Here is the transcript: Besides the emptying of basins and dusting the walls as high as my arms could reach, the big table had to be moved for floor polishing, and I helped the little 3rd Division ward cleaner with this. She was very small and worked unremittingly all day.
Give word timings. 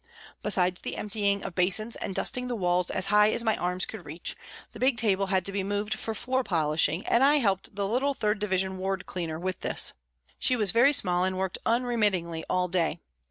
Besides 0.41 0.81
the 0.81 0.95
emptying 0.97 1.43
of 1.43 1.53
basins 1.53 1.95
and 1.95 2.15
dusting 2.15 2.47
the 2.47 2.55
walls 2.55 2.89
as 2.89 3.05
high 3.13 3.29
as 3.31 3.43
my 3.43 3.55
arms 3.57 3.85
could 3.85 4.03
reach, 4.03 4.35
the 4.71 4.79
big 4.79 4.97
table 4.97 5.27
had 5.27 5.45
to 5.45 5.51
be 5.51 5.63
moved 5.63 5.93
for 5.93 6.15
floor 6.15 6.43
polishing, 6.43 7.05
and 7.05 7.23
I 7.23 7.35
helped 7.35 7.75
the 7.75 7.87
little 7.87 8.15
3rd 8.15 8.39
Division 8.39 8.79
ward 8.79 9.05
cleaner 9.05 9.37
with 9.39 9.59
this. 9.59 9.93
She 10.39 10.55
was 10.55 10.71
very 10.71 10.91
small 10.91 11.23
and 11.23 11.37
worked 11.37 11.59
unremittingly 11.67 12.43
all 12.49 12.67
day. 12.67 12.99